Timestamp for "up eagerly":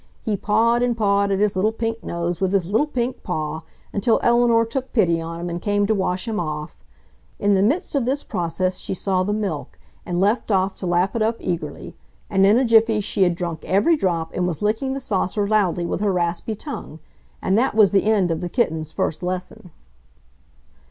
11.21-11.95